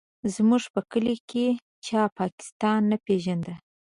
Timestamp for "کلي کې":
0.91-1.45